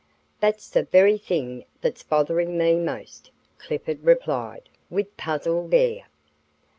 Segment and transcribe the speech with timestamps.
[0.39, 6.07] "That's the very thing that's bothering me most," Clifford replied, with puzzled air.